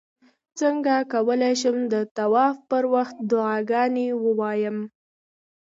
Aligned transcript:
څنګه 0.59 0.95
کولی 1.13 1.53
شم 1.61 1.77
د 1.93 1.95
طواف 2.17 2.55
پر 2.69 2.83
وخت 2.93 3.17
دعاګانې 3.31 4.07
ووایم 4.23 4.77